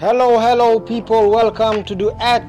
[0.00, 1.28] Hello, hello, people.
[1.28, 2.48] Welcome to Duet,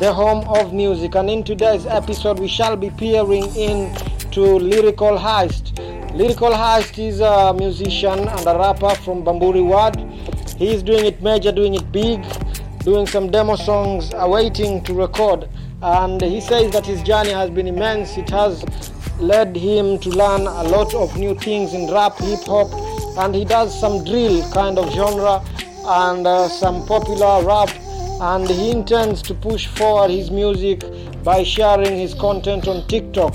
[0.00, 1.14] the home of music.
[1.14, 3.94] And in today's episode, we shall be peering in
[4.32, 5.78] to Lyrical Heist.
[6.16, 9.94] Lyrical Heist is a musician and a rapper from Bamburi Ward.
[10.58, 12.26] He is doing it major, doing it big,
[12.80, 15.48] doing some demo songs, uh, awaiting to record.
[15.80, 18.18] And he says that his journey has been immense.
[18.18, 18.64] It has
[19.20, 22.72] led him to learn a lot of new things in rap, hip hop,
[23.18, 25.40] and he does some drill kind of genre
[25.86, 27.70] and uh, some popular rap
[28.20, 30.82] and he intends to push forward his music
[31.22, 33.34] by sharing his content on TikTok.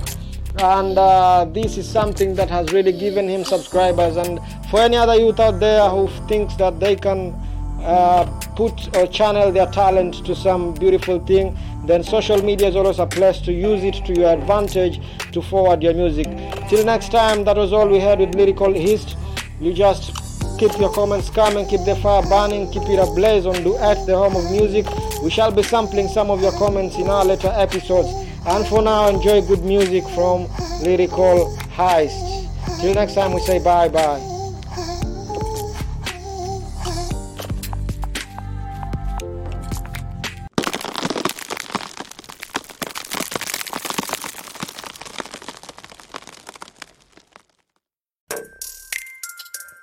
[0.58, 4.40] And uh, this is something that has really given him subscribers and
[4.70, 7.34] for any other youth out there who thinks that they can
[7.82, 8.26] uh,
[8.56, 13.06] put or channel their talent to some beautiful thing then social media is always a
[13.06, 15.00] place to use it to your advantage
[15.32, 16.28] to forward your music.
[16.68, 19.16] Till next time that was all we had with Lyrical Heist
[19.62, 20.29] you just
[20.60, 24.36] keep your comments coming, keep the fire burning, keep it ablaze on Duet, the home
[24.36, 24.86] of music.
[25.24, 28.10] We shall be sampling some of your comments in our later episodes.
[28.46, 30.50] And for now, enjoy good music from
[30.84, 32.82] Lyrical Heist.
[32.82, 34.20] Till next time, we say bye bye.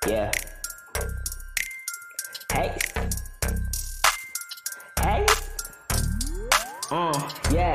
[0.06, 0.30] Yeah.
[7.50, 7.74] Yeah.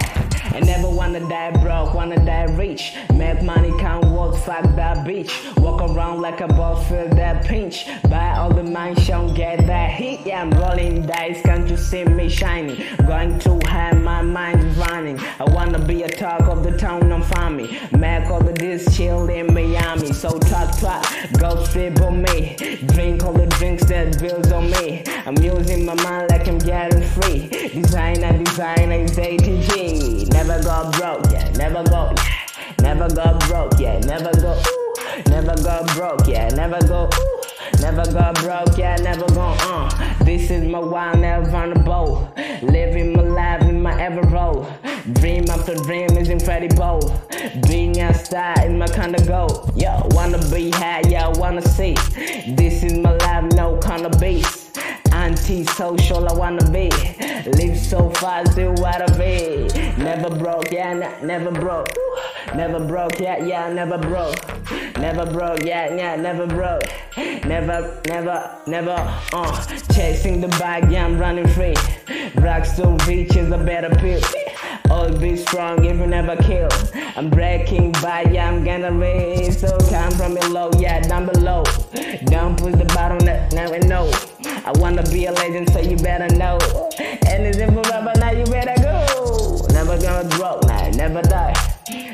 [0.54, 2.94] I never wanna die broke, wanna die rich.
[3.14, 5.32] Make money, can't work, fuck that bitch.
[5.58, 7.88] Walk around like a boss, feel that pinch.
[8.10, 10.26] Buy all the mansion, get that hit.
[10.26, 12.78] Yeah, I'm rolling dice, can't you see me shining?
[13.08, 15.20] Going too high, my mind running.
[15.40, 17.70] I wanna be a talk of the town, I'm farming.
[17.92, 20.14] Make all the this chill in Miami.
[20.14, 21.04] So talk, talk,
[21.40, 22.56] go strip on me.
[22.94, 25.04] Drink all the drinks that builds on me.
[25.26, 27.21] I'm using my mind like I'm getting free.
[27.74, 30.32] Designer, designer is ATG.
[30.34, 32.14] Never go broke, yeah, never go,
[32.82, 34.62] never go broke, yeah, never go,
[35.28, 37.10] never go broke, yeah, never go,
[37.80, 40.24] never go broke, yeah, never go, uh.
[40.26, 42.34] This is my wild, never boat.
[42.62, 44.68] Living my life in my ever role.
[45.14, 47.00] Dream after dream is incredible.
[47.68, 49.72] Being a star is my kind of goal.
[49.76, 51.96] Yo, wanna be high, yeah, wanna see.
[52.48, 54.61] This is my life, no kind of beast.
[55.52, 56.90] Anti-social, I wanna be.
[57.58, 59.68] Live so fast, do what I be.
[60.02, 61.90] Never broke, yeah, never broke.
[62.56, 64.38] Never broke, yeah, yeah, never broke.
[64.98, 66.84] Never broke, yeah, yeah, never broke.
[67.18, 68.96] Never, never, never,
[69.34, 69.66] uh.
[69.94, 71.76] Chasing the bag, yeah, I'm running free.
[72.64, 74.22] So rich is a better pill.
[74.90, 76.70] Always be strong if you never kill.
[77.18, 79.60] I'm breaking by, yeah, I'm gonna raise.
[79.60, 81.64] So come from below, yeah, down below.
[82.26, 84.10] Don't push the bottom, never know.
[84.64, 86.58] I wanna be a legend, so you better know.
[87.28, 89.58] Anything forever, now you better go.
[89.74, 91.54] Never gonna broke, nah, never die.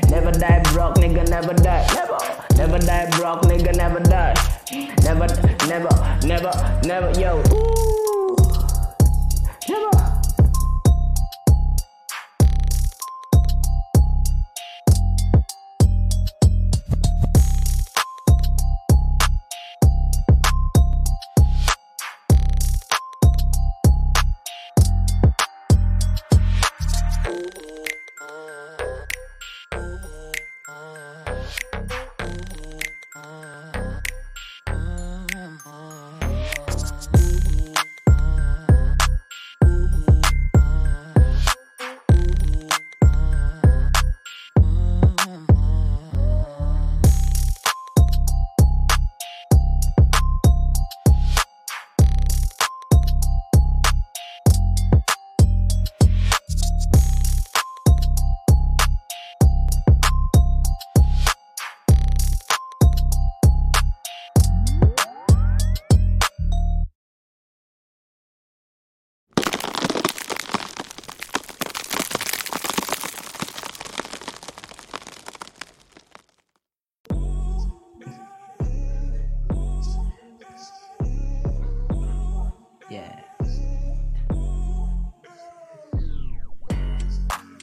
[0.10, 1.86] Never die broke, nigga, never die.
[1.94, 4.34] Never, never die broke, nigga, never die.
[5.04, 5.28] Never,
[5.68, 7.44] never, never, never, yo.
[7.52, 7.77] Ooh.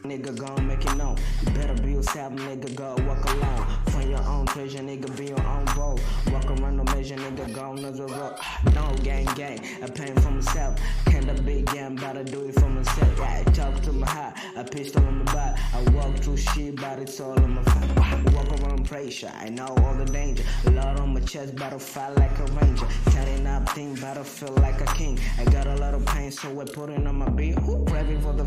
[0.04, 1.16] Nigga, gon' make it known.
[1.54, 3.66] Better be yourself, nigga, go walk alone.
[3.86, 5.98] Find your own treasure, nigga, be your own role.
[6.30, 8.40] Walk around no measure, nigga, go as a rock.
[8.74, 10.78] No gang gang, I pain for myself.
[11.06, 13.18] Can't a big game, but I do it for myself.
[13.18, 15.58] Yeah, I talk to my heart, a pistol on my back.
[15.74, 18.34] I walk through shit, but it's all on my face.
[18.34, 20.44] Walk around pressure, I know all the danger.
[20.72, 22.86] Lot on my chest, but I fight like a ranger.
[23.10, 25.18] Turning up thing, but I feel like a king.
[25.38, 27.56] I got a lot of pain, so we're putting on my beat.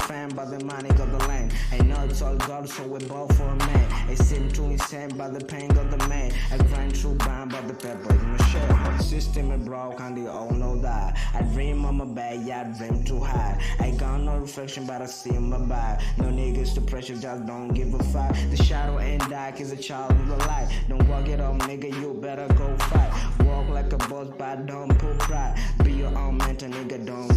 [0.07, 1.53] Fame, but the money got the land.
[1.71, 3.91] I know it's all God, so we're both for a man.
[4.09, 6.31] I seem too insane, but the pain got the man.
[6.51, 8.99] I grind through band, but the pepper is my share.
[8.99, 11.17] System is broke, and they all know that.
[11.33, 13.61] I dream on my bed, yeah, I dream too high.
[13.79, 16.03] I got no reflection, but I see my body.
[16.17, 18.33] No niggas to pressure, just don't give a fuck.
[18.49, 20.69] The shadow ain't dark, is a child of the light.
[20.87, 23.11] Don't walk it up, nigga, you better go fight.
[23.41, 25.59] Walk like a boss, but don't put pride.
[25.83, 27.27] Be your own mentor, nigga, don't.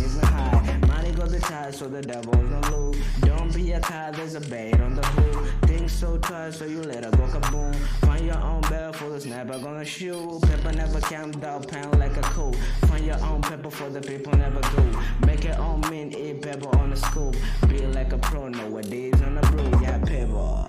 [1.73, 2.99] So the devil's gonna lose.
[3.21, 5.47] Don't be a tie, there's a bait on the hook.
[5.63, 7.75] Things so tight, so you let her go kaboom.
[8.05, 10.43] Find your own bell for the snapper gonna shoot.
[10.43, 12.53] Pepper never count dog pound like a cool.
[12.87, 15.27] Find your own pepper for the people never do.
[15.27, 17.35] Make your own mint, eat pepper on the scoop.
[17.69, 19.81] Be like a pro nowadays on the brew.
[19.81, 20.69] Yeah, pepper.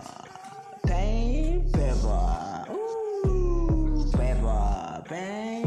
[0.87, 2.71] Pain, pepper.
[2.71, 5.60] Ooh, pepper, pain.